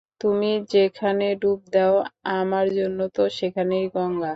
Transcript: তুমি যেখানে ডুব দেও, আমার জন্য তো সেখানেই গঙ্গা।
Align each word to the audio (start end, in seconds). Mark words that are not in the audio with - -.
তুমি 0.21 0.47
যেখানে 0.71 1.25
ডুব 1.41 1.59
দেও, 1.71 1.93
আমার 2.33 2.65
জন্য 2.77 2.99
তো 3.13 3.21
সেখানেই 3.37 3.85
গঙ্গা। 3.93 4.29